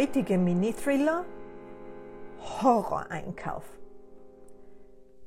Heutige 0.00 0.38
Mini-Thriller 0.38 1.26
Horror-Einkauf. 2.62 3.64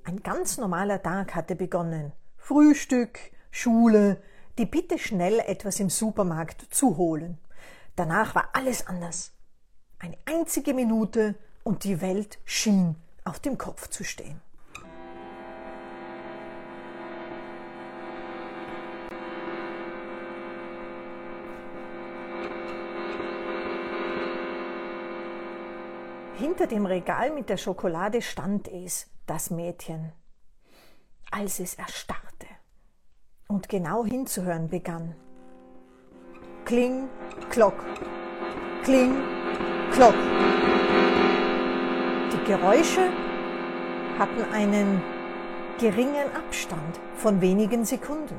Ein 0.03 0.23
ganz 0.23 0.57
normaler 0.57 0.99
Tag 1.03 1.35
hatte 1.35 1.55
begonnen. 1.55 2.11
Frühstück, 2.37 3.19
Schule, 3.51 4.19
die 4.57 4.65
Bitte 4.65 4.97
schnell 4.97 5.37
etwas 5.41 5.79
im 5.79 5.91
Supermarkt 5.91 6.73
zu 6.73 6.97
holen. 6.97 7.37
Danach 7.95 8.33
war 8.33 8.49
alles 8.53 8.87
anders. 8.87 9.33
Eine 9.99 10.17
einzige 10.25 10.73
Minute 10.73 11.35
und 11.63 11.83
die 11.83 12.01
Welt 12.01 12.39
schien 12.43 12.95
auf 13.25 13.39
dem 13.39 13.59
Kopf 13.59 13.89
zu 13.89 14.03
stehen. 14.03 14.41
Hinter 26.53 26.67
dem 26.67 26.85
Regal 26.85 27.31
mit 27.31 27.49
der 27.49 27.57
Schokolade 27.57 28.21
stand 28.21 28.67
es, 28.67 29.07
das 29.25 29.49
Mädchen, 29.49 30.11
als 31.31 31.59
es 31.59 31.73
erstarrte 31.73 32.45
und 33.47 33.69
genau 33.69 34.05
hinzuhören 34.05 34.69
begann. 34.69 35.15
Kling, 36.63 37.09
klock, 37.49 37.73
kling, 38.83 39.15
klock. 39.93 40.13
Die 42.33 42.43
Geräusche 42.45 43.09
hatten 44.19 44.43
einen 44.53 45.01
geringen 45.79 46.35
Abstand 46.35 46.99
von 47.15 47.41
wenigen 47.41 47.83
Sekunden. 47.83 48.37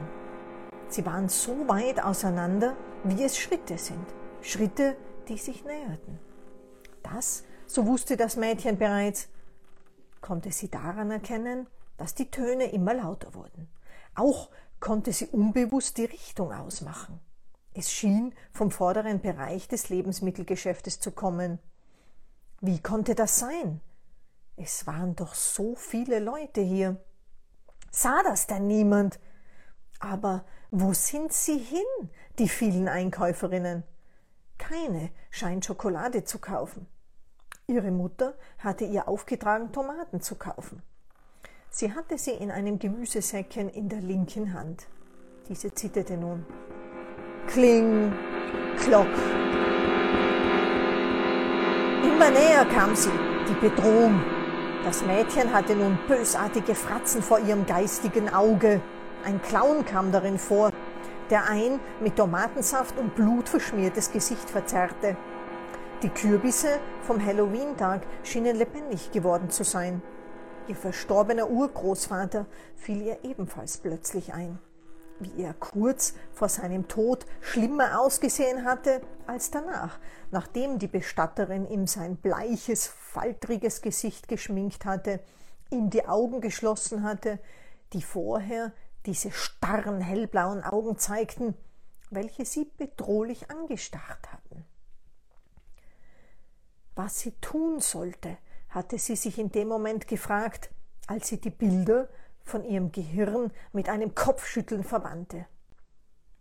Sie 0.86 1.04
waren 1.04 1.28
so 1.28 1.66
weit 1.66 2.00
auseinander, 2.00 2.76
wie 3.02 3.24
es 3.24 3.36
Schritte 3.36 3.76
sind. 3.76 4.06
Schritte, 4.40 4.96
die 5.26 5.36
sich 5.36 5.64
näherten. 5.64 6.20
Das 7.02 7.42
so 7.66 7.86
wusste 7.86 8.16
das 8.16 8.36
Mädchen 8.36 8.78
bereits, 8.78 9.28
konnte 10.20 10.52
sie 10.52 10.70
daran 10.70 11.10
erkennen, 11.10 11.66
dass 11.96 12.14
die 12.14 12.30
Töne 12.30 12.72
immer 12.72 12.94
lauter 12.94 13.34
wurden. 13.34 13.68
Auch 14.14 14.50
konnte 14.80 15.12
sie 15.12 15.26
unbewusst 15.26 15.98
die 15.98 16.04
Richtung 16.04 16.52
ausmachen. 16.52 17.20
Es 17.72 17.92
schien 17.92 18.34
vom 18.52 18.70
vorderen 18.70 19.20
Bereich 19.20 19.66
des 19.68 19.88
Lebensmittelgeschäftes 19.88 21.00
zu 21.00 21.10
kommen. 21.10 21.58
Wie 22.60 22.80
konnte 22.80 23.14
das 23.14 23.38
sein? 23.38 23.80
Es 24.56 24.86
waren 24.86 25.16
doch 25.16 25.34
so 25.34 25.74
viele 25.74 26.20
Leute 26.20 26.60
hier. 26.60 27.02
Sah 27.90 28.22
das 28.22 28.46
denn 28.46 28.66
niemand? 28.66 29.18
Aber 29.98 30.44
wo 30.70 30.92
sind 30.92 31.32
sie 31.32 31.58
hin, 31.58 32.10
die 32.38 32.48
vielen 32.48 32.88
Einkäuferinnen? 32.88 33.82
Keine 34.58 35.10
scheint 35.30 35.64
Schokolade 35.64 36.24
zu 36.24 36.38
kaufen. 36.38 36.86
Ihre 37.66 37.90
Mutter 37.90 38.34
hatte 38.58 38.84
ihr 38.84 39.08
aufgetragen, 39.08 39.72
Tomaten 39.72 40.20
zu 40.20 40.34
kaufen. 40.34 40.82
Sie 41.70 41.94
hatte 41.94 42.18
sie 42.18 42.32
in 42.32 42.50
einem 42.50 42.78
Gemüsesäckchen 42.78 43.70
in 43.70 43.88
der 43.88 44.00
linken 44.00 44.52
Hand. 44.52 44.86
Diese 45.48 45.72
zitterte 45.72 46.18
nun. 46.18 46.44
Kling, 47.46 48.12
klock. 48.76 49.08
Immer 52.02 52.30
näher 52.30 52.66
kam 52.66 52.94
sie, 52.94 53.10
die 53.48 53.66
Bedrohung. 53.66 54.22
Das 54.84 55.02
Mädchen 55.02 55.50
hatte 55.50 55.74
nun 55.74 55.98
bösartige 56.06 56.74
Fratzen 56.74 57.22
vor 57.22 57.38
ihrem 57.38 57.64
geistigen 57.64 58.28
Auge. 58.28 58.82
Ein 59.24 59.40
Clown 59.40 59.86
kam 59.86 60.12
darin 60.12 60.38
vor, 60.38 60.70
der 61.30 61.48
ein 61.48 61.80
mit 62.00 62.16
Tomatensaft 62.16 62.98
und 62.98 63.14
Blut 63.14 63.48
verschmiertes 63.48 64.12
Gesicht 64.12 64.50
verzerrte. 64.50 65.16
Die 66.02 66.10
Kürbisse 66.10 66.80
vom 67.02 67.24
Halloween-Tag 67.24 68.02
schienen 68.24 68.56
lebendig 68.56 69.10
geworden 69.12 69.48
zu 69.48 69.64
sein. 69.64 70.02
Ihr 70.68 70.76
verstorbener 70.76 71.48
Urgroßvater 71.48 72.46
fiel 72.76 73.02
ihr 73.02 73.24
ebenfalls 73.24 73.78
plötzlich 73.78 74.34
ein, 74.34 74.58
wie 75.20 75.42
er 75.42 75.54
kurz 75.54 76.14
vor 76.32 76.50
seinem 76.50 76.88
Tod 76.88 77.24
schlimmer 77.40 78.00
ausgesehen 78.00 78.64
hatte 78.64 79.00
als 79.26 79.50
danach, 79.50 79.98
nachdem 80.30 80.78
die 80.78 80.88
Bestatterin 80.88 81.66
ihm 81.70 81.86
sein 81.86 82.16
bleiches, 82.16 82.86
faltriges 82.86 83.80
Gesicht 83.80 84.28
geschminkt 84.28 84.84
hatte, 84.84 85.20
ihm 85.70 85.88
die 85.88 86.06
Augen 86.06 86.42
geschlossen 86.42 87.02
hatte, 87.02 87.38
die 87.94 88.02
vorher 88.02 88.72
diese 89.06 89.30
starren 89.30 90.00
hellblauen 90.00 90.64
Augen 90.64 90.98
zeigten, 90.98 91.54
welche 92.10 92.44
sie 92.44 92.70
bedrohlich 92.76 93.50
angestarrt 93.50 94.32
hatten. 94.32 94.66
Was 96.94 97.20
sie 97.20 97.32
tun 97.40 97.80
sollte, 97.80 98.38
hatte 98.68 98.98
sie 98.98 99.16
sich 99.16 99.38
in 99.38 99.50
dem 99.50 99.68
Moment 99.68 100.06
gefragt, 100.06 100.70
als 101.06 101.28
sie 101.28 101.40
die 101.40 101.50
Bilder 101.50 102.08
von 102.42 102.64
ihrem 102.64 102.92
Gehirn 102.92 103.50
mit 103.72 103.88
einem 103.88 104.14
Kopfschütteln 104.14 104.84
verbannte. 104.84 105.46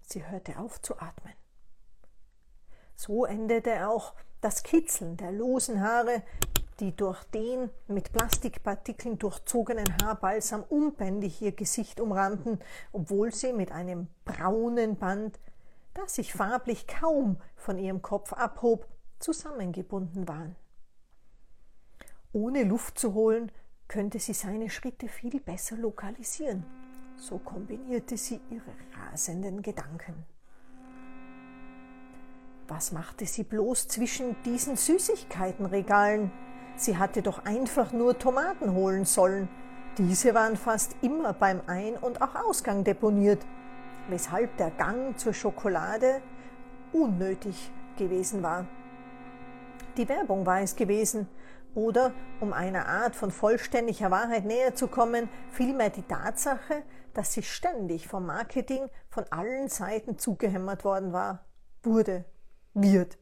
Sie 0.02 0.25
hörte 0.28 0.59
auf 0.59 0.81
zu 0.81 1.00
atmen. 1.00 1.34
So 2.96 3.25
endete 3.25 3.88
auch 3.88 4.14
das 4.41 4.64
Kitzeln 4.64 5.18
der 5.18 5.31
losen 5.31 5.81
Haare, 5.81 6.22
die 6.80 6.96
durch 6.96 7.24
den 7.25 7.70
mit 7.88 8.12
Plastikpartikeln 8.12 9.18
durchzogenen 9.18 9.85
Haarbalsam 10.02 10.64
unbändig 10.64 11.41
ihr 11.41 11.52
Gesicht 11.52 12.00
umrannten, 12.00 12.59
obwohl 12.91 13.34
sie 13.34 13.53
mit 13.53 13.72
einem 13.72 14.08
braunen 14.25 14.97
Band, 14.97 15.40
das 15.94 16.16
sich 16.16 16.34
farblich 16.34 16.88
kaum 16.88 17.38
von 17.56 17.78
ihrem 17.78 18.02
Kopf 18.02 18.34
abhob, 18.34 18.88
zusammengebunden 19.23 20.28
waren. 20.28 20.56
Ohne 22.34 22.63
Luft 22.63 23.00
zu 23.00 23.13
holen, 23.13 23.51
könnte 23.88 24.19
sie 24.19 24.34
seine 24.34 24.69
Schritte 24.69 25.07
viel 25.07 25.39
besser 25.39 25.78
lokalisieren. 25.78 26.66
So 27.17 27.38
kombinierte 27.38 28.17
sie 28.17 28.41
ihre 28.50 28.72
rasenden 29.00 29.61
Gedanken. 29.61 30.25
Was 32.67 32.91
machte 32.91 33.25
sie 33.25 33.44
bloß 33.44 33.88
zwischen 33.88 34.35
diesen 34.44 34.78
Süßigkeitenregalen? 34.78 36.31
Sie 36.75 36.97
hatte 36.97 37.22
doch 37.22 37.45
einfach 37.45 37.91
nur 37.91 38.17
Tomaten 38.17 38.73
holen 38.73 39.05
sollen. 39.05 39.47
Diese 39.97 40.34
waren 40.34 40.57
fast 40.57 40.95
immer 41.01 41.34
beim 41.34 41.61
Ein- 41.67 41.97
und 41.97 42.22
auch 42.22 42.35
Ausgang 42.35 42.84
deponiert, 42.84 43.45
weshalb 44.09 44.57
der 44.57 44.72
Gang 44.72 45.19
zur 45.19 45.34
Schokolade 45.34 46.22
unnötig 46.91 47.72
gewesen 47.97 48.41
war. 48.41 48.66
Die 49.98 50.09
Werbung 50.09 50.46
war 50.46 50.62
es 50.62 50.76
gewesen. 50.76 51.28
Oder, 51.76 52.14
um 52.40 52.52
einer 52.54 52.88
Art 52.88 53.16
von 53.16 53.31
vollständiger 53.31 54.09
Wahrheit 54.12 54.46
näher 54.46 54.76
zu 54.76 54.88
kommen, 54.88 55.30
vielmehr 55.52 55.90
die 55.90 56.04
Tatsache, 56.04 56.84
dass 57.14 57.34
sie 57.34 57.44
ständig 57.44 58.08
vom 58.08 58.26
Marketing 58.26 58.90
von 59.09 59.26
allen 59.32 59.70
Seiten 59.70 60.18
zugehämmert 60.18 60.84
worden 60.84 61.14
war, 61.14 61.46
wurde, 61.84 62.26
wird, 62.74 63.18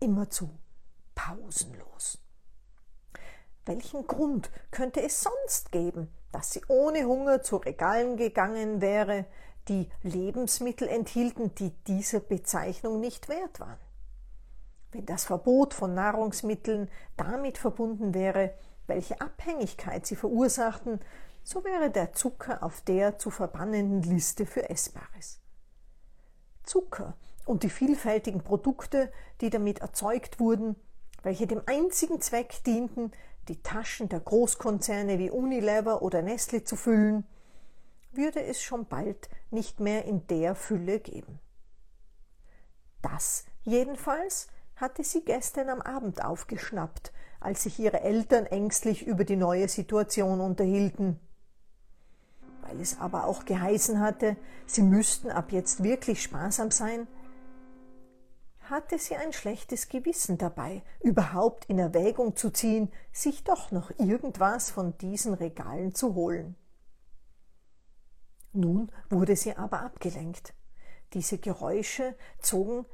immerzu, 0.00 0.50
pausenlos. 1.14 2.18
Welchen 3.64 4.06
Grund 4.06 4.50
könnte 4.70 5.02
es 5.02 5.22
sonst 5.22 5.72
geben, 5.72 6.08
dass 6.32 6.52
sie 6.52 6.62
ohne 6.68 7.04
Hunger 7.06 7.42
zu 7.42 7.56
Regalen 7.56 8.16
gegangen 8.16 8.80
wäre, 8.80 9.26
die 9.68 9.90
Lebensmittel 10.02 10.88
enthielten, 10.88 11.54
die 11.56 11.70
dieser 11.86 12.20
Bezeichnung 12.20 13.00
nicht 13.00 13.28
wert 13.28 13.58
waren? 13.58 13.78
Wenn 14.96 15.04
das 15.04 15.26
Verbot 15.26 15.74
von 15.74 15.92
Nahrungsmitteln 15.92 16.88
damit 17.18 17.58
verbunden 17.58 18.14
wäre, 18.14 18.54
welche 18.86 19.20
Abhängigkeit 19.20 20.06
sie 20.06 20.16
verursachten, 20.16 21.00
so 21.44 21.64
wäre 21.64 21.90
der 21.90 22.14
Zucker 22.14 22.62
auf 22.62 22.80
der 22.80 23.18
zu 23.18 23.28
verbannenden 23.28 24.02
Liste 24.02 24.46
für 24.46 24.70
Essbares. 24.70 25.42
Zucker 26.62 27.14
und 27.44 27.62
die 27.62 27.68
vielfältigen 27.68 28.42
Produkte, 28.42 29.12
die 29.42 29.50
damit 29.50 29.80
erzeugt 29.80 30.40
wurden, 30.40 30.76
welche 31.22 31.46
dem 31.46 31.60
einzigen 31.66 32.22
Zweck 32.22 32.64
dienten, 32.64 33.12
die 33.48 33.62
Taschen 33.62 34.08
der 34.08 34.20
Großkonzerne 34.20 35.18
wie 35.18 35.30
Unilever 35.30 36.00
oder 36.00 36.22
Nestle 36.22 36.64
zu 36.64 36.74
füllen, 36.74 37.26
würde 38.12 38.42
es 38.42 38.62
schon 38.62 38.86
bald 38.86 39.28
nicht 39.50 39.78
mehr 39.78 40.06
in 40.06 40.26
der 40.28 40.54
Fülle 40.54 41.00
geben. 41.00 41.38
Das 43.02 43.44
jedenfalls 43.62 44.48
hatte 44.76 45.02
sie 45.02 45.24
gestern 45.24 45.70
am 45.70 45.80
Abend 45.80 46.24
aufgeschnappt, 46.24 47.12
als 47.40 47.62
sich 47.64 47.78
ihre 47.78 48.00
Eltern 48.00 48.46
ängstlich 48.46 49.06
über 49.06 49.24
die 49.24 49.36
neue 49.36 49.68
Situation 49.68 50.40
unterhielten. 50.40 51.18
Weil 52.62 52.80
es 52.80 53.00
aber 53.00 53.24
auch 53.24 53.44
geheißen 53.44 54.00
hatte, 54.00 54.36
sie 54.66 54.82
müssten 54.82 55.30
ab 55.30 55.52
jetzt 55.52 55.82
wirklich 55.82 56.22
sparsam 56.22 56.70
sein, 56.70 57.06
hatte 58.68 58.98
sie 58.98 59.14
ein 59.16 59.32
schlechtes 59.32 59.88
Gewissen 59.88 60.38
dabei, 60.38 60.82
überhaupt 61.00 61.66
in 61.66 61.78
Erwägung 61.78 62.34
zu 62.36 62.50
ziehen, 62.50 62.92
sich 63.12 63.44
doch 63.44 63.70
noch 63.70 63.90
irgendwas 63.98 64.70
von 64.70 64.98
diesen 64.98 65.34
Regalen 65.34 65.94
zu 65.94 66.14
holen. 66.14 66.56
Nun 68.52 68.90
wurde 69.08 69.36
sie 69.36 69.56
aber 69.56 69.82
abgelenkt. 69.82 70.52
Diese 71.12 71.38
Geräusche 71.38 72.16
zogen 72.40 72.86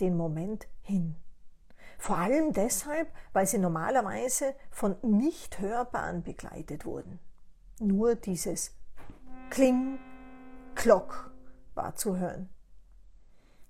den 0.00 0.16
Moment 0.16 0.66
hin. 0.82 1.16
Vor 1.98 2.18
allem 2.18 2.52
deshalb, 2.52 3.10
weil 3.32 3.46
sie 3.46 3.58
normalerweise 3.58 4.54
von 4.70 4.96
nicht 5.02 5.58
hörbaren 5.58 6.22
begleitet 6.22 6.84
wurden. 6.84 7.18
Nur 7.80 8.14
dieses 8.14 8.74
Kling, 9.50 9.98
Klock 10.74 11.30
war 11.74 11.94
zu 11.94 12.16
hören. 12.16 12.48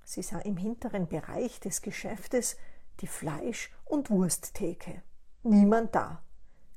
Sie 0.04 0.22
sah 0.22 0.38
im 0.38 0.56
hinteren 0.56 1.08
Bereich 1.08 1.60
des 1.60 1.82
Geschäftes 1.82 2.56
die 3.00 3.06
Fleisch- 3.06 3.72
und 3.84 4.10
Wursttheke. 4.10 5.02
Niemand 5.42 5.94
da. 5.94 6.22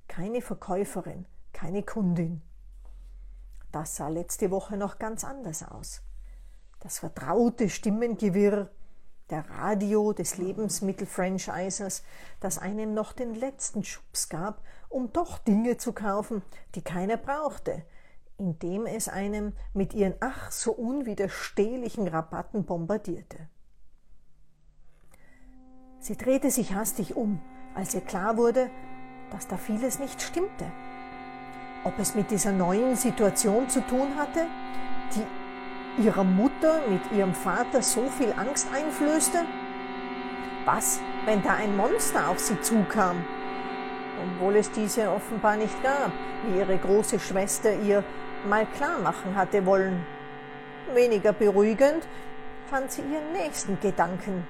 Keine 0.08 0.42
Verkäuferin, 0.42 1.26
keine 1.54 1.84
Kundin. 1.84 2.42
Das 3.72 3.96
sah 3.96 4.08
letzte 4.08 4.50
Woche 4.50 4.78
noch 4.78 4.98
ganz 4.98 5.24
anders 5.24 5.64
aus. 5.64 6.02
Das 6.80 7.00
vertraute 7.00 7.70
Stimmengewirr 7.70 8.72
der 9.30 9.50
Radio 9.50 10.14
des 10.14 10.38
Lebensmittelfranchisers, 10.38 12.04
das 12.40 12.58
einem 12.58 12.94
noch 12.94 13.14
den 13.14 13.36
letzten 13.36 13.84
Schubs 13.84 14.30
gab, 14.30 14.64
um 14.90 15.14
doch 15.14 15.38
Dinge 15.38 15.78
zu 15.78 15.94
kaufen, 15.94 16.42
die 16.76 16.82
keiner 16.82 17.18
brauchte, 17.18 17.84
indem 18.38 18.86
es 18.86 19.08
einem 19.08 19.54
mit 19.74 19.94
ihren 19.94 20.16
ach 20.20 20.52
so 20.52 20.72
unwiderstehlichen 20.72 22.08
Rabatten 22.08 22.66
bombardierte. 22.66 23.50
Sie 26.00 26.16
drehte 26.16 26.50
sich 26.50 26.74
hastig 26.74 27.16
um, 27.16 27.42
als 27.76 27.94
ihr 27.94 28.02
klar 28.02 28.38
wurde, 28.38 28.70
dass 29.32 29.48
da 29.48 29.58
vieles 29.58 30.00
nicht 30.00 30.22
stimmte. 30.22 30.72
Ob 31.84 31.98
es 32.00 32.16
mit 32.16 32.32
dieser 32.32 32.52
neuen 32.52 32.96
Situation 32.96 33.70
zu 33.70 33.82
tun 33.82 34.16
hatte, 34.18 34.48
die 35.16 35.39
ihrer 35.98 36.24
Mutter 36.24 36.82
mit 36.88 37.02
ihrem 37.12 37.34
Vater 37.34 37.82
so 37.82 38.08
viel 38.10 38.34
Angst 38.38 38.68
einflößte? 38.74 39.40
Was, 40.66 41.00
wenn 41.26 41.42
da 41.42 41.56
ein 41.56 41.76
Monster 41.76 42.30
auf 42.30 42.40
sie 42.40 42.60
zukam? 42.62 43.26
Obwohl 44.24 44.58
es 44.58 44.72
diese 44.72 45.10
offenbar 45.10 45.56
nicht 45.56 45.82
gab, 45.82 46.12
wie 46.46 46.60
ihre 46.60 46.78
große 46.78 47.20
Schwester 47.20 47.74
ihr 47.74 48.04
mal 48.48 48.66
klar 48.66 49.00
machen 49.00 49.36
hatte 49.36 49.66
wollen. 49.66 50.06
Weniger 50.94 51.34
beruhigend 51.34 52.08
fand 52.70 52.92
sie 52.92 53.02
ihren 53.02 53.32
nächsten 53.34 53.80
Gedanken. 53.80 54.46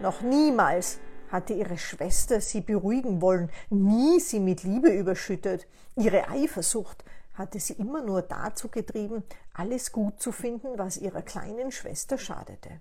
Noch 0.00 0.20
niemals 0.20 1.00
hatte 1.30 1.54
ihre 1.54 1.78
Schwester 1.78 2.40
sie 2.40 2.60
beruhigen 2.60 3.20
wollen, 3.20 3.50
nie 3.70 4.20
sie 4.20 4.40
mit 4.40 4.62
Liebe 4.62 4.90
überschüttet. 4.90 5.66
Ihre 5.96 6.28
Eifersucht 6.28 7.04
hatte 7.36 7.60
sie 7.60 7.74
immer 7.74 8.02
nur 8.02 8.22
dazu 8.22 8.68
getrieben, 8.68 9.22
alles 9.52 9.92
gut 9.92 10.20
zu 10.20 10.32
finden, 10.32 10.76
was 10.78 10.96
ihrer 10.96 11.22
kleinen 11.22 11.70
Schwester 11.70 12.18
schadete. 12.18 12.80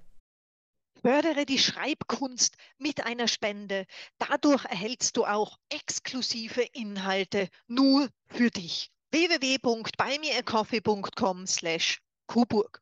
Fördere 1.02 1.46
die 1.46 1.60
Schreibkunst 1.60 2.56
mit 2.80 3.06
einer 3.06 3.28
Spende. 3.28 3.86
Dadurch 4.18 4.66
erhältst 4.66 5.18
du 5.18 5.26
auch 5.26 5.60
exklusive 5.70 6.64
Inhalte 6.74 7.50
nur 7.68 8.10
für 8.26 8.50
dich. 8.50 8.92
www.buymeacoffee.com 9.12 11.46
slash 11.46 12.02
Kuburg. 12.26 12.82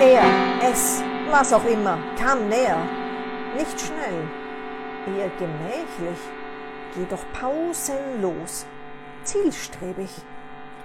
Er, 0.00 0.24
es, 0.70 1.02
was 1.30 1.52
auch 1.52 1.64
immer, 1.66 1.98
kam 2.18 2.48
näher. 2.48 2.82
Nicht 3.56 3.80
schnell, 3.80 4.28
eher 5.16 5.30
gemächlich, 5.38 6.18
jedoch 6.96 7.24
pausenlos, 7.32 8.66
zielstrebig. 9.24 10.10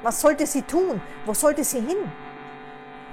Was 0.04 0.20
sollte 0.20 0.48
sie 0.48 0.64
tun? 0.64 1.00
Wo 1.28 1.36
sollte 1.36 1.64
sie 1.64 1.80
hin? 1.80 2.12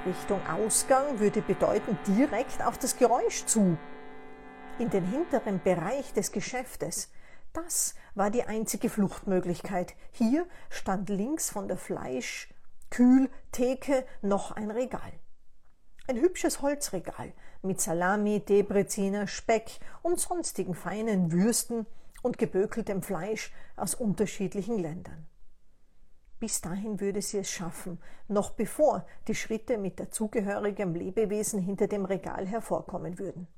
Richtung 0.06 0.40
Ausgang 0.46 1.18
würde 1.18 1.42
bedeuten 1.42 1.98
direkt 2.06 2.64
auf 2.64 2.78
das 2.78 2.96
Geräusch 2.96 3.44
zu. 3.44 3.76
In 4.78 4.88
den 4.88 5.04
hinteren 5.04 5.60
Bereich 5.62 6.14
des 6.14 6.32
Geschäftes. 6.32 7.12
Das 7.52 7.94
war 8.14 8.30
die 8.30 8.44
einzige 8.44 8.88
Fluchtmöglichkeit. 8.88 9.96
Hier 10.12 10.46
stand 10.70 11.10
links 11.10 11.50
von 11.50 11.68
der 11.68 11.76
Fleischkühltheke 11.76 14.06
noch 14.22 14.52
ein 14.52 14.70
Regal. 14.70 15.12
Ein 16.06 16.16
hübsches 16.16 16.62
Holzregal 16.62 17.34
mit 17.60 17.82
Salami, 17.82 18.40
Debreziner, 18.40 19.26
Speck 19.26 19.78
und 20.00 20.18
sonstigen 20.18 20.74
feinen 20.74 21.32
Würsten 21.32 21.84
und 22.22 22.38
gebökeltem 22.38 23.02
Fleisch 23.02 23.52
aus 23.76 23.94
unterschiedlichen 23.94 24.78
Ländern. 24.78 25.27
Bis 26.40 26.60
dahin 26.60 27.00
würde 27.00 27.20
sie 27.20 27.38
es 27.38 27.50
schaffen, 27.50 28.00
noch 28.28 28.50
bevor 28.50 29.06
die 29.26 29.34
Schritte 29.34 29.76
mit 29.76 29.98
dazugehörigem 29.98 30.94
Lebewesen 30.94 31.60
hinter 31.60 31.88
dem 31.88 32.04
Regal 32.04 32.46
hervorkommen 32.46 33.18
würden. 33.18 33.48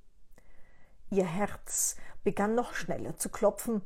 Ihr 1.10 1.26
Herz 1.26 1.96
begann 2.24 2.54
noch 2.54 2.74
schneller 2.74 3.16
zu 3.16 3.28
klopfen, 3.28 3.82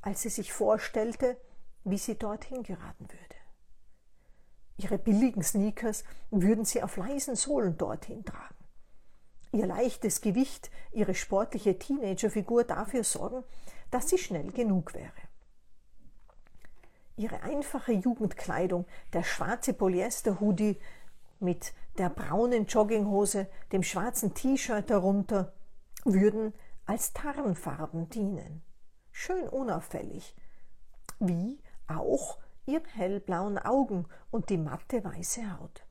als 0.00 0.22
sie 0.22 0.30
sich 0.30 0.52
vorstellte, 0.52 1.36
wie 1.84 1.98
sie 1.98 2.18
dorthin 2.18 2.62
geraten 2.62 3.08
würde. 3.08 3.36
Ihre 4.78 4.98
billigen 4.98 5.42
Sneakers 5.42 6.02
würden 6.30 6.64
sie 6.64 6.82
auf 6.82 6.96
leisen 6.96 7.36
Sohlen 7.36 7.76
dorthin 7.76 8.24
tragen. 8.24 8.56
Ihr 9.52 9.66
leichtes 9.66 10.22
Gewicht, 10.22 10.70
ihre 10.92 11.14
sportliche 11.14 11.78
Teenagerfigur 11.78 12.64
dafür 12.64 13.04
sorgen, 13.04 13.44
dass 13.90 14.08
sie 14.08 14.18
schnell 14.18 14.50
genug 14.50 14.94
wäre. 14.94 15.12
Ihre 17.16 17.42
einfache 17.42 17.92
Jugendkleidung, 17.92 18.86
der 19.12 19.22
schwarze 19.22 19.74
Polyester-Hoodie 19.74 20.78
mit 21.40 21.74
der 21.98 22.08
braunen 22.08 22.66
Jogginghose, 22.66 23.48
dem 23.72 23.82
schwarzen 23.82 24.34
T-Shirt 24.34 24.88
darunter, 24.88 25.52
würden 26.04 26.54
als 26.86 27.12
Tarnfarben 27.12 28.08
dienen. 28.08 28.62
Schön 29.10 29.48
unauffällig. 29.48 30.34
Wie 31.18 31.60
auch 31.86 32.38
ihre 32.64 32.86
hellblauen 32.88 33.58
Augen 33.58 34.06
und 34.30 34.48
die 34.48 34.58
matte 34.58 35.04
weiße 35.04 35.58
Haut. 35.58 35.84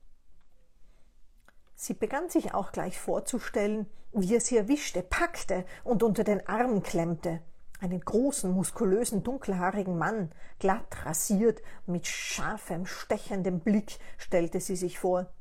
Sie 1.75 1.93
begann 1.93 2.29
sich 2.29 2.53
auch 2.53 2.71
gleich 2.71 2.99
vorzustellen, 2.99 3.87
wie 4.11 4.35
er 4.35 4.41
sie 4.41 4.57
erwischte, 4.57 5.01
packte 5.01 5.65
und 5.83 6.03
unter 6.03 6.23
den 6.23 6.45
Arm 6.47 6.83
klemmte. 6.83 7.41
Einen 7.81 8.01
großen, 8.01 8.51
muskulösen, 8.51 9.23
dunkelhaarigen 9.23 9.97
Mann, 9.97 10.29
glatt 10.59 11.03
rasiert, 11.03 11.63
mit 11.87 12.05
scharfem, 12.05 12.85
stechendem 12.85 13.59
Blick, 13.59 13.97
stellte 14.19 14.59
sie 14.59 14.75
sich 14.75 14.99
vor. 14.99 15.33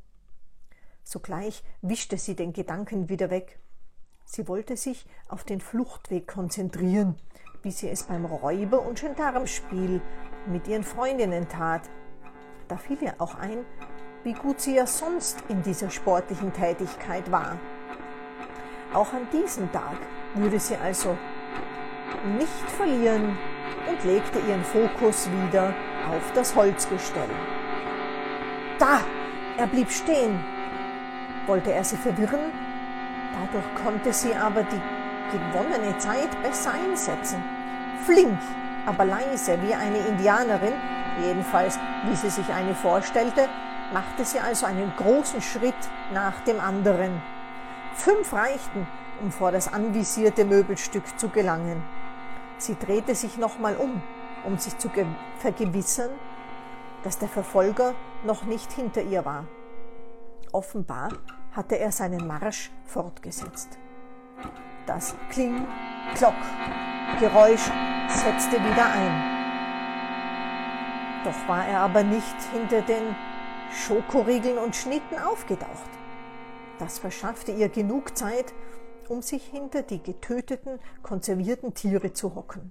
Sogleich 1.04 1.62
wischte 1.82 2.16
sie 2.16 2.34
den 2.34 2.54
Gedanken 2.54 3.10
wieder 3.10 3.28
weg. 3.28 3.60
Sie 4.24 4.48
wollte 4.48 4.78
sich 4.78 5.06
auf 5.28 5.44
den 5.44 5.60
Fluchtweg 5.60 6.26
konzentrieren, 6.26 7.16
wie 7.62 7.72
sie 7.72 7.90
es 7.90 8.04
beim 8.04 8.24
Räuber- 8.24 8.86
und 8.86 8.98
Gendarmspiel 8.98 10.00
mit 10.46 10.66
ihren 10.66 10.84
Freundinnen 10.84 11.46
tat. 11.46 11.90
Da 12.68 12.78
fiel 12.78 13.02
ihr 13.02 13.16
auch 13.18 13.34
ein, 13.34 13.66
wie 14.24 14.32
gut 14.32 14.62
sie 14.62 14.76
ja 14.76 14.86
sonst 14.86 15.44
in 15.50 15.62
dieser 15.62 15.90
sportlichen 15.90 16.54
Tätigkeit 16.54 17.30
war. 17.30 17.58
Auch 18.94 19.12
an 19.12 19.28
diesem 19.30 19.70
Tag 19.72 19.98
würde 20.34 20.58
sie 20.58 20.76
also 20.76 21.18
nicht 22.38 22.70
verlieren 22.76 23.38
und 23.88 24.04
legte 24.04 24.38
ihren 24.48 24.64
Fokus 24.64 25.28
wieder 25.30 25.74
auf 26.08 26.32
das 26.34 26.54
Holzgestell. 26.54 27.30
Da! 28.78 29.00
Er 29.56 29.66
blieb 29.66 29.90
stehen. 29.90 30.42
Wollte 31.46 31.72
er 31.72 31.84
sie 31.84 31.96
verwirren? 31.96 32.50
Dadurch 33.34 33.84
konnte 33.84 34.12
sie 34.12 34.34
aber 34.34 34.62
die 34.62 34.80
gewonnene 35.30 35.98
Zeit 35.98 36.30
besser 36.42 36.72
einsetzen. 36.72 37.42
Flink 38.06 38.38
aber 38.86 39.04
leise 39.04 39.58
wie 39.62 39.74
eine 39.74 39.98
Indianerin, 39.98 40.72
jedenfalls 41.22 41.78
wie 42.06 42.16
sie 42.16 42.30
sich 42.30 42.48
eine 42.50 42.74
vorstellte, 42.74 43.48
machte 43.92 44.24
sie 44.24 44.40
also 44.40 44.66
einen 44.66 44.92
großen 44.96 45.42
Schritt 45.42 45.74
nach 46.12 46.40
dem 46.40 46.58
anderen. 46.58 47.20
Fünf 47.94 48.32
reichten, 48.32 48.86
um 49.20 49.30
vor 49.30 49.52
das 49.52 49.72
anvisierte 49.72 50.44
Möbelstück 50.44 51.18
zu 51.18 51.28
gelangen. 51.28 51.82
Sie 52.60 52.76
drehte 52.78 53.14
sich 53.14 53.38
nochmal 53.38 53.74
um, 53.76 54.02
um 54.44 54.58
sich 54.58 54.76
zu 54.76 54.90
vergewissern, 55.38 56.10
dass 57.02 57.18
der 57.18 57.28
Verfolger 57.28 57.94
noch 58.22 58.44
nicht 58.44 58.70
hinter 58.72 59.00
ihr 59.00 59.24
war. 59.24 59.46
Offenbar 60.52 61.08
hatte 61.52 61.78
er 61.78 61.90
seinen 61.90 62.26
Marsch 62.26 62.70
fortgesetzt. 62.84 63.78
Das 64.86 65.16
Kling, 65.30 65.66
Klock, 66.14 66.34
Geräusch 67.18 67.70
setzte 68.08 68.56
wieder 68.56 68.92
ein. 68.92 69.40
Doch 71.24 71.48
war 71.48 71.66
er 71.66 71.80
aber 71.80 72.02
nicht 72.02 72.36
hinter 72.52 72.82
den 72.82 73.16
Schokoriegeln 73.72 74.58
und 74.58 74.76
Schnitten 74.76 75.18
aufgetaucht. 75.18 75.90
Das 76.78 76.98
verschaffte 76.98 77.52
ihr 77.52 77.70
genug 77.70 78.18
Zeit, 78.18 78.52
um 79.10 79.22
sich 79.22 79.44
hinter 79.44 79.82
die 79.82 80.00
getöteten, 80.00 80.78
konservierten 81.02 81.74
Tiere 81.74 82.12
zu 82.12 82.36
hocken. 82.36 82.70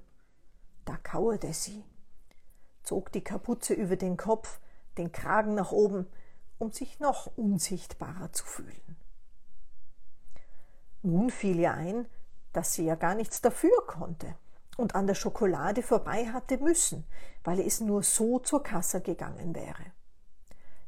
Da 0.86 0.96
kauerte 0.96 1.52
sie, 1.52 1.84
zog 2.84 3.12
die 3.12 3.24
Kapuze 3.24 3.74
über 3.74 3.98
den 3.98 4.16
Kopf, 4.16 4.60
den 4.98 5.12
Kragen 5.12 5.54
nach 5.54 5.74
oben, 5.74 6.08
um 6.58 6.72
sich 6.72 7.02
noch 7.02 7.30
unsichtbarer 7.36 8.32
zu 8.32 8.46
fühlen. 8.46 8.96
Nun 11.02 11.30
fiel 11.30 11.60
ihr 11.60 11.74
ein, 11.74 12.08
dass 12.54 12.74
sie 12.74 12.86
ja 12.86 12.96
gar 12.96 13.16
nichts 13.16 13.42
dafür 13.42 13.86
konnte 13.86 14.34
und 14.78 14.96
an 14.96 15.08
der 15.08 15.16
Schokolade 15.16 15.84
vorbei 15.84 16.28
hatte 16.28 16.58
müssen, 16.58 17.06
weil 17.44 17.60
es 17.60 17.82
nur 17.82 18.02
so 18.02 18.40
zur 18.40 18.64
Kasse 18.64 19.02
gegangen 19.02 19.54
wäre. 19.56 19.84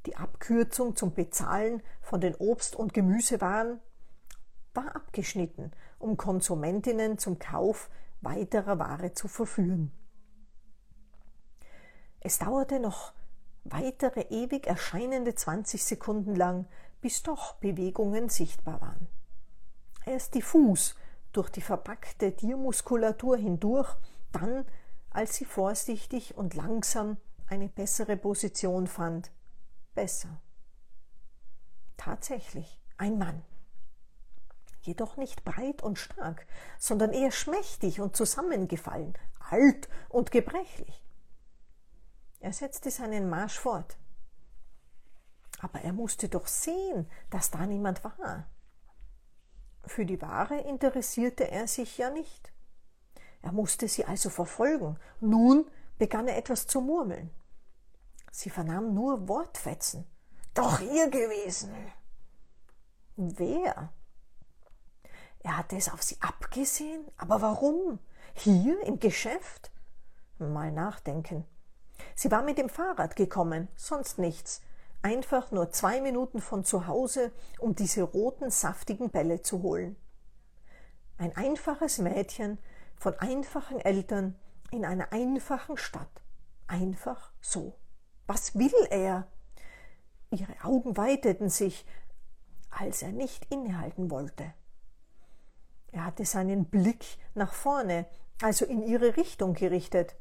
Die 0.05 0.15
Abkürzung 0.15 0.95
zum 0.95 1.13
Bezahlen 1.13 1.83
von 1.99 2.21
den 2.21 2.35
Obst- 2.35 2.77
und 2.77 2.93
Gemüsewaren 2.93 3.81
war 4.73 4.95
abgeschnitten, 4.95 5.71
um 5.99 6.17
Konsumentinnen 6.17 7.17
zum 7.17 7.39
Kauf 7.39 7.89
weiterer 8.21 8.79
Ware 8.79 9.13
zu 9.13 9.27
verführen. 9.27 9.91
Es 12.19 12.39
dauerte 12.39 12.79
noch 12.79 13.13
weitere 13.63 14.21
ewig 14.29 14.67
erscheinende 14.67 15.35
20 15.35 15.83
Sekunden 15.83 16.35
lang, 16.35 16.67
bis 17.01 17.23
doch 17.23 17.55
Bewegungen 17.55 18.29
sichtbar 18.29 18.79
waren. 18.81 19.07
Erst 20.05 20.35
diffus 20.35 20.95
durch 21.31 21.49
die 21.49 21.61
verpackte 21.61 22.35
Tiermuskulatur 22.35 23.37
hindurch, 23.37 23.95
dann, 24.31 24.65
als 25.09 25.35
sie 25.35 25.45
vorsichtig 25.45 26.37
und 26.37 26.53
langsam 26.53 27.17
eine 27.47 27.69
bessere 27.69 28.17
Position 28.17 28.87
fand, 28.87 29.31
besser. 29.93 30.41
Tatsächlich 31.97 32.79
ein 32.97 33.17
Mann. 33.17 33.43
Jedoch 34.81 35.17
nicht 35.17 35.43
breit 35.43 35.83
und 35.83 35.99
stark, 35.99 36.45
sondern 36.77 37.13
eher 37.13 37.31
schmächtig 37.31 38.01
und 38.01 38.15
zusammengefallen, 38.15 39.13
alt 39.49 39.89
und 40.09 40.31
gebrechlich. 40.31 41.05
Er 42.39 42.53
setzte 42.53 42.89
seinen 42.89 43.29
Marsch 43.29 43.59
fort. 43.59 43.97
Aber 45.59 45.81
er 45.81 45.93
musste 45.93 46.27
doch 46.27 46.47
sehen, 46.47 47.07
dass 47.29 47.51
da 47.51 47.67
niemand 47.67 48.03
war. 48.03 48.47
Für 49.85 50.05
die 50.05 50.21
Ware 50.21 50.59
interessierte 50.61 51.49
er 51.49 51.67
sich 51.67 51.99
ja 51.99 52.09
nicht. 52.09 52.51
Er 53.43 53.51
musste 53.51 53.87
sie 53.87 54.05
also 54.05 54.29
verfolgen. 54.29 54.97
Nun 55.19 55.69
begann 55.97 56.27
er 56.27 56.37
etwas 56.37 56.65
zu 56.65 56.81
murmeln. 56.81 57.31
Sie 58.31 58.49
vernahm 58.49 58.93
nur 58.93 59.27
Wortfetzen. 59.27 60.07
Doch 60.53 60.79
ihr 60.79 61.09
gewesen. 61.09 61.73
Wer? 63.15 63.91
Er 65.43 65.57
hatte 65.57 65.75
es 65.75 65.89
auf 65.91 66.03
sie 66.03 66.17
abgesehen, 66.21 67.05
aber 67.17 67.41
warum? 67.41 67.99
Hier 68.33 68.81
im 68.85 68.99
Geschäft? 68.99 69.71
Mal 70.37 70.71
nachdenken. 70.71 71.45
Sie 72.15 72.31
war 72.31 72.43
mit 72.43 72.57
dem 72.57 72.69
Fahrrad 72.69 73.15
gekommen, 73.15 73.67
sonst 73.75 74.19
nichts. 74.19 74.61
Einfach 75.01 75.51
nur 75.51 75.71
zwei 75.71 75.99
Minuten 76.01 76.41
von 76.41 76.63
zu 76.63 76.87
Hause, 76.87 77.31
um 77.59 77.75
diese 77.75 78.03
roten, 78.03 78.51
saftigen 78.51 79.09
Bälle 79.09 79.41
zu 79.41 79.63
holen. 79.63 79.95
Ein 81.17 81.35
einfaches 81.35 81.97
Mädchen 81.97 82.59
von 82.97 83.17
einfachen 83.19 83.79
Eltern 83.79 84.35
in 84.71 84.85
einer 84.85 85.11
einfachen 85.11 85.77
Stadt. 85.77 86.21
Einfach 86.67 87.31
so. 87.41 87.77
Was 88.27 88.55
will 88.55 88.73
er? 88.89 89.27
Ihre 90.29 90.53
Augen 90.63 90.95
weiteten 90.97 91.49
sich, 91.49 91.85
als 92.69 93.01
er 93.01 93.11
nicht 93.11 93.51
innehalten 93.51 94.09
wollte. 94.09 94.53
Er 95.91 96.05
hatte 96.05 96.25
seinen 96.25 96.65
Blick 96.65 97.05
nach 97.35 97.53
vorne, 97.53 98.05
also 98.41 98.65
in 98.65 98.81
ihre 98.81 99.17
Richtung 99.17 99.53
gerichtet, 99.53 100.15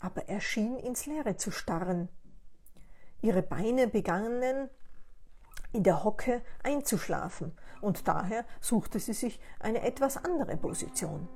aber 0.00 0.28
er 0.28 0.40
schien 0.40 0.78
ins 0.78 1.06
Leere 1.06 1.36
zu 1.36 1.50
starren. 1.50 2.08
Ihre 3.20 3.42
Beine 3.42 3.88
begannen 3.88 4.70
in 5.72 5.82
der 5.82 6.04
Hocke 6.04 6.42
einzuschlafen, 6.62 7.52
und 7.80 8.08
daher 8.08 8.44
suchte 8.60 8.98
sie 8.98 9.12
sich 9.12 9.40
eine 9.60 9.82
etwas 9.82 10.16
andere 10.16 10.56
Position. 10.56 11.28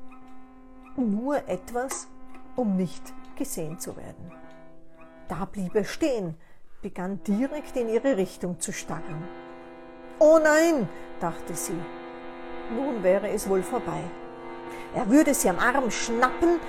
Nur 0.97 1.49
etwas, 1.49 2.09
um 2.57 2.77
nicht 2.77 3.13
gesehen 3.37 3.79
zu 3.79 3.97
werden. 3.97 4.33
Da 5.29 5.45
blieb 5.45 5.75
er 5.75 5.85
stehen, 5.85 6.37
begann 6.83 7.23
direkt 7.25 7.77
in 7.77 7.89
ihre 7.89 8.17
Richtung 8.17 8.61
zu 8.61 8.73
starren. 8.73 9.27
Oh 10.19 10.39
nein, 10.43 10.89
dachte 11.21 11.55
sie, 11.55 11.79
nun 12.73 13.02
wäre 13.02 13.29
es 13.29 13.49
wohl 13.49 13.62
vorbei. 13.62 14.02
Er 14.95 15.09
würde 15.09 15.35
sie 15.35 15.49
am 15.49 15.59
Arm 15.59 15.91
schnappen, 15.91 16.61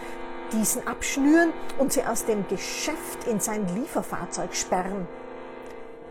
diesen 0.51 0.87
abschnüren 0.87 1.51
und 1.77 1.91
sie 1.91 2.03
aus 2.03 2.25
dem 2.25 2.47
Geschäft 2.47 3.27
in 3.27 3.39
sein 3.39 3.65
Lieferfahrzeug 3.75 4.55
sperren. 4.55 5.07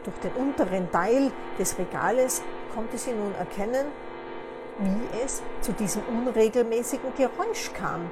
Durch 0.04 0.16
den 0.18 0.32
unteren 0.32 0.90
Teil 0.90 1.30
des 1.58 1.78
Regales 1.78 2.42
konnte 2.74 2.98
sie 2.98 3.12
nun 3.12 3.34
erkennen, 3.36 3.86
wie 4.78 5.24
es 5.24 5.42
zu 5.60 5.72
diesem 5.72 6.02
unregelmäßigen 6.02 7.14
Geräusch 7.16 7.72
kam. 7.72 8.10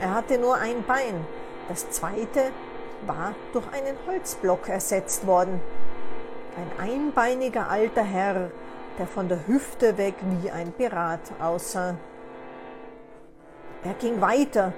Er 0.00 0.14
hatte 0.14 0.38
nur 0.38 0.56
ein 0.56 0.82
Bein, 0.84 1.24
das 1.68 1.88
zweite 1.90 2.50
war 3.06 3.34
durch 3.52 3.66
einen 3.72 3.96
Holzblock 4.06 4.68
ersetzt 4.68 5.26
worden. 5.26 5.60
Ein 6.56 6.90
einbeiniger 6.90 7.70
alter 7.70 8.02
Herr, 8.02 8.50
der 8.98 9.06
von 9.06 9.28
der 9.28 9.46
Hüfte 9.46 9.96
weg 9.96 10.14
wie 10.22 10.50
ein 10.50 10.72
Pirat 10.72 11.20
aussah. 11.40 11.96
Er 13.84 13.94
ging 13.94 14.20
weiter. 14.20 14.72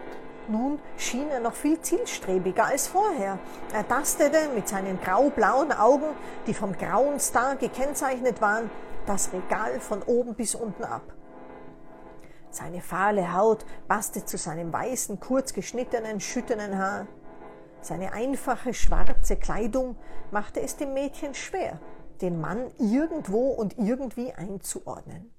Nun 0.49 0.81
schien 0.97 1.31
er 1.31 1.41
noch 1.41 1.55
viel 1.55 1.81
zielstrebiger 1.81 2.67
als 2.67 2.89
vorher. 2.89 3.39
Er 3.73 3.87
tastete 3.87 4.49
mit 4.55 4.69
seinen 4.69 5.00
grau-blauen 5.00 5.73
Augen, 5.73 6.09
die 6.47 6.55
vom 6.55 6.77
grauen 6.77 7.21
Star 7.21 7.57
gekennzeichnet 7.57 8.41
waren, 8.41 8.69
das 9.07 9.33
Regal 9.33 9.81
von 9.81 10.03
oben 10.03 10.35
bis 10.35 10.55
unten 10.55 10.85
ab. 10.85 11.03
Seine 12.50 12.81
fahle 12.81 13.33
Haut 13.33 13.65
passte 13.87 14.25
zu 14.25 14.37
seinem 14.37 14.73
weißen, 14.73 15.21
kurz 15.21 15.53
geschnittenen, 15.53 16.19
schüttenen 16.19 16.79
Haar. 16.79 17.07
Seine 17.81 18.12
einfache 18.12 18.75
schwarze 18.75 19.37
Kleidung 19.37 19.97
machte 20.33 20.61
es 20.61 20.77
dem 20.77 20.93
Mädchen 20.93 21.35
schwer, 21.35 21.79
den 22.23 22.41
Mann 22.41 22.71
irgendwo 22.79 23.50
und 23.50 23.79
irgendwie 23.79 24.33
einzuordnen. 24.33 25.33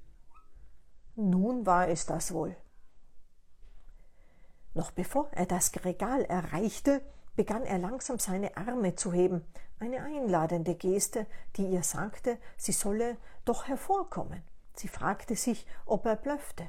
Nun 1.16 1.66
war 1.66 1.88
es 1.88 2.06
das 2.06 2.34
wohl. 2.34 2.56
Noch 4.74 4.92
bevor 4.92 5.30
er 5.32 5.46
das 5.46 5.72
Regal 5.84 6.24
erreichte, 6.26 7.02
begann 7.36 7.64
er 7.64 7.78
langsam 7.78 8.20
seine 8.20 8.56
Arme 8.58 8.96
zu 8.96 9.12
heben, 9.12 9.46
eine 9.80 10.04
einladende 10.04 10.76
Geste, 10.76 11.26
die 11.58 11.68
ihr 11.68 11.84
sagte, 11.84 12.38
sie 12.56 12.72
solle 12.72 13.18
doch 13.46 13.68
hervorkommen. 13.68 14.44
Sie 14.76 14.88
fragte 14.88 15.36
sich, 15.36 15.66
ob 15.86 16.06
er 16.06 16.16
blöffte. 16.16 16.66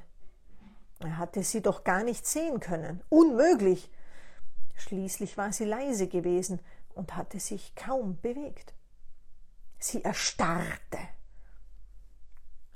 Er 1.01 1.19
hatte 1.19 1.43
sie 1.43 1.63
doch 1.63 1.85
gar 1.85 2.05
nicht 2.05 2.27
sehen 2.27 2.61
können. 2.61 3.03
Unmöglich. 3.09 3.91
Schließlich 4.75 5.37
war 5.37 5.53
sie 5.53 5.65
leise 5.65 6.09
gewesen 6.09 6.61
und 6.95 7.17
hatte 7.17 7.39
sich 7.39 7.75
kaum 7.75 8.19
bewegt. 8.21 8.75
Sie 9.83 10.05
erstarrte. 10.05 10.99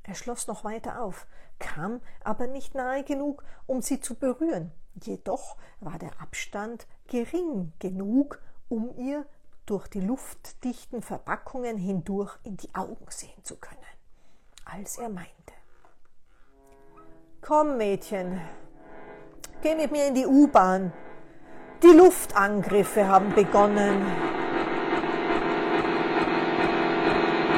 Er 0.02 0.14
schloss 0.16 0.48
noch 0.48 0.64
weiter 0.64 1.02
auf, 1.02 1.28
kam 1.60 2.00
aber 2.24 2.48
nicht 2.48 2.74
nahe 2.74 3.04
genug, 3.04 3.44
um 3.66 3.80
sie 3.80 4.00
zu 4.00 4.16
berühren. 4.16 4.72
Jedoch 5.00 5.56
war 5.78 6.00
der 6.00 6.20
Abstand 6.20 6.88
gering 7.06 7.72
genug, 7.78 8.42
um 8.68 8.92
ihr 8.98 9.24
durch 9.66 9.86
die 9.86 10.00
luftdichten 10.00 11.00
Verpackungen 11.00 11.76
hindurch 11.76 12.36
in 12.42 12.56
die 12.56 12.74
Augen 12.74 13.06
sehen 13.08 13.44
zu 13.44 13.56
können, 13.56 13.78
als 14.64 14.98
er 14.98 15.08
meinte. 15.08 15.30
Komm, 17.40 17.76
Mädchen, 17.76 18.40
geh 19.62 19.76
mit 19.76 19.92
mir 19.92 20.08
in 20.08 20.14
die 20.14 20.26
U-Bahn, 20.26 20.92
Die 21.82 21.88
Luftangriffe 21.88 23.06
haben 23.06 23.32
begonnen. 23.34 24.25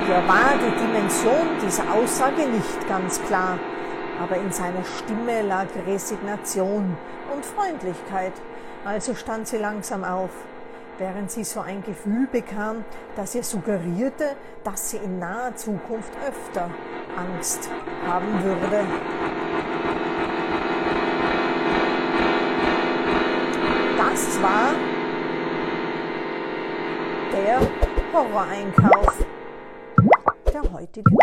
Hier 0.08 0.26
war 0.26 0.54
die 0.54 0.86
Dimension 0.86 1.58
dieser 1.62 1.92
Aussage 1.92 2.48
nicht 2.48 2.88
ganz 2.88 3.22
klar, 3.24 3.58
aber 4.18 4.38
in 4.38 4.50
seiner 4.50 4.82
Stimme 4.82 5.42
lag 5.42 5.66
Resignation 5.86 6.96
und 7.30 7.44
Freundlichkeit, 7.44 8.32
also 8.86 9.14
stand 9.14 9.48
sie 9.48 9.58
langsam 9.58 10.04
auf, 10.04 10.30
während 10.96 11.30
sie 11.30 11.44
so 11.44 11.60
ein 11.60 11.82
Gefühl 11.82 12.26
bekam, 12.32 12.86
das 13.16 13.34
ihr 13.34 13.42
suggerierte, 13.42 14.34
dass 14.64 14.88
sie 14.88 14.96
in 14.96 15.18
naher 15.18 15.54
Zukunft 15.56 16.14
öfter 16.26 16.70
Angst 17.14 17.68
haben 18.06 18.42
würde. 18.42 18.86
Das 23.98 24.42
war 24.42 24.70
der 27.30 27.60
Horroreinkauf 28.14 29.27
der 30.62 30.72
heutigen 30.72 31.16